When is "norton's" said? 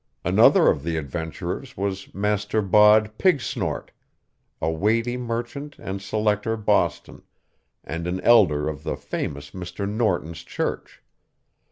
9.87-10.41